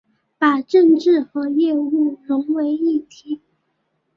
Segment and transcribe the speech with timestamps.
[0.39, 3.39] 把政治和业务融为一体